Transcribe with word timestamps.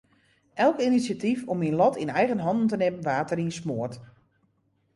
Elk 0.61 0.77
inisjatyf 0.87 1.41
om 1.51 1.57
myn 1.59 1.77
lot 1.81 1.95
yn 2.03 2.15
eigen 2.19 2.43
hannen 2.45 2.69
te 2.69 2.77
nimmen 2.79 3.05
waard 3.07 3.29
deryn 3.29 3.53
smoard. 3.59 3.95